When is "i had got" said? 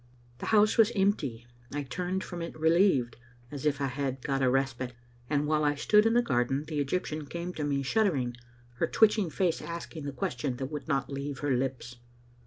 3.79-4.41